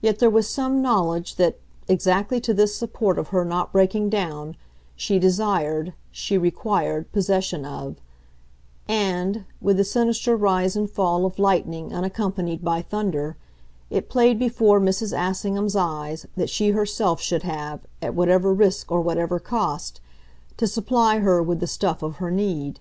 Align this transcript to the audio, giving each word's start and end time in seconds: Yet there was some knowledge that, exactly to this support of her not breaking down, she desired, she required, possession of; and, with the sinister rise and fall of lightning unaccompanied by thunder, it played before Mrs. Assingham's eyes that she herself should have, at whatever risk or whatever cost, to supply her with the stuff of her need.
Yet 0.00 0.20
there 0.20 0.30
was 0.30 0.48
some 0.48 0.80
knowledge 0.80 1.34
that, 1.34 1.58
exactly 1.88 2.40
to 2.40 2.54
this 2.54 2.76
support 2.76 3.18
of 3.18 3.30
her 3.30 3.44
not 3.44 3.72
breaking 3.72 4.08
down, 4.08 4.56
she 4.94 5.18
desired, 5.18 5.92
she 6.12 6.38
required, 6.38 7.10
possession 7.10 7.64
of; 7.64 7.96
and, 8.86 9.44
with 9.60 9.76
the 9.78 9.82
sinister 9.82 10.36
rise 10.36 10.76
and 10.76 10.88
fall 10.88 11.26
of 11.26 11.36
lightning 11.40 11.92
unaccompanied 11.92 12.62
by 12.64 12.80
thunder, 12.80 13.36
it 13.90 14.08
played 14.08 14.38
before 14.38 14.78
Mrs. 14.80 15.12
Assingham's 15.12 15.74
eyes 15.74 16.26
that 16.36 16.48
she 16.48 16.70
herself 16.70 17.20
should 17.20 17.42
have, 17.42 17.80
at 18.00 18.14
whatever 18.14 18.54
risk 18.54 18.92
or 18.92 19.00
whatever 19.00 19.40
cost, 19.40 20.00
to 20.58 20.68
supply 20.68 21.18
her 21.18 21.42
with 21.42 21.58
the 21.58 21.66
stuff 21.66 22.04
of 22.04 22.18
her 22.18 22.30
need. 22.30 22.78